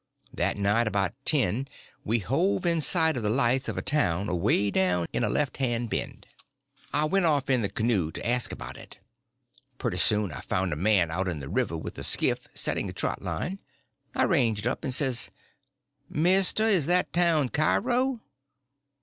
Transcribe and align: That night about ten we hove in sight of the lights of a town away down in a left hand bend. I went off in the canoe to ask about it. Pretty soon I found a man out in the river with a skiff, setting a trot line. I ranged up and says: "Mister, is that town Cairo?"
That 0.33 0.57
night 0.57 0.87
about 0.87 1.13
ten 1.25 1.67
we 2.03 2.17
hove 2.17 2.65
in 2.65 2.81
sight 2.81 3.15
of 3.17 3.21
the 3.21 3.29
lights 3.29 3.69
of 3.69 3.77
a 3.77 3.83
town 3.83 4.29
away 4.29 4.71
down 4.71 5.05
in 5.13 5.23
a 5.23 5.29
left 5.29 5.57
hand 5.57 5.91
bend. 5.91 6.25
I 6.91 7.05
went 7.05 7.25
off 7.25 7.51
in 7.51 7.61
the 7.61 7.69
canoe 7.69 8.09
to 8.13 8.27
ask 8.27 8.51
about 8.51 8.77
it. 8.77 8.97
Pretty 9.77 9.97
soon 9.97 10.31
I 10.31 10.41
found 10.41 10.73
a 10.73 10.75
man 10.75 11.11
out 11.11 11.27
in 11.27 11.37
the 11.39 11.47
river 11.47 11.77
with 11.77 11.99
a 11.99 12.03
skiff, 12.03 12.47
setting 12.55 12.89
a 12.89 12.93
trot 12.93 13.21
line. 13.21 13.59
I 14.15 14.23
ranged 14.23 14.65
up 14.65 14.83
and 14.83 14.91
says: 14.91 15.29
"Mister, 16.09 16.63
is 16.63 16.87
that 16.87 17.13
town 17.13 17.49
Cairo?" 17.49 18.21